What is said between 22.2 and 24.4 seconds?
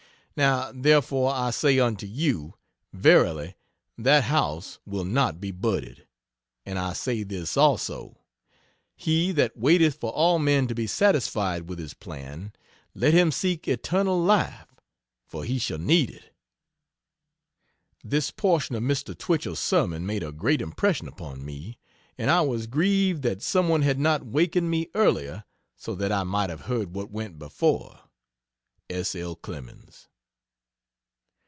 I was grieved that some one had not